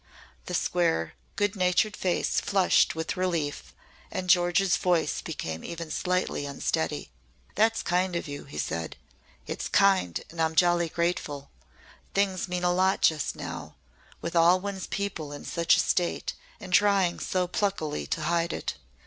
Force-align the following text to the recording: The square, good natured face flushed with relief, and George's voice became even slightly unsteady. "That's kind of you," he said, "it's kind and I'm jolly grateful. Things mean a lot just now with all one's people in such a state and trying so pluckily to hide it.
The 0.47 0.55
square, 0.55 1.13
good 1.35 1.55
natured 1.55 1.95
face 1.95 2.41
flushed 2.41 2.95
with 2.95 3.15
relief, 3.15 3.71
and 4.09 4.31
George's 4.31 4.75
voice 4.75 5.21
became 5.21 5.63
even 5.63 5.91
slightly 5.91 6.43
unsteady. 6.47 7.11
"That's 7.53 7.83
kind 7.83 8.15
of 8.15 8.27
you," 8.27 8.45
he 8.45 8.57
said, 8.57 8.95
"it's 9.45 9.67
kind 9.67 10.19
and 10.31 10.41
I'm 10.41 10.55
jolly 10.55 10.89
grateful. 10.89 11.51
Things 12.15 12.47
mean 12.47 12.63
a 12.63 12.73
lot 12.73 13.03
just 13.03 13.35
now 13.35 13.75
with 14.21 14.35
all 14.35 14.59
one's 14.59 14.87
people 14.87 15.31
in 15.31 15.45
such 15.45 15.77
a 15.77 15.79
state 15.79 16.33
and 16.59 16.73
trying 16.73 17.19
so 17.19 17.45
pluckily 17.45 18.07
to 18.07 18.23
hide 18.23 18.53
it. 18.53 18.77